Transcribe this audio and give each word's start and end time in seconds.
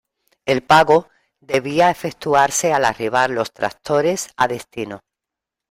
El 0.47 0.63
pago 0.63 1.09
debía 1.41 1.91
efectuarse 1.91 2.73
al 2.73 2.85
arribar 2.85 3.29
los 3.29 3.53
tractores 3.53 4.31
a 4.35 4.47
destino. 4.47 5.01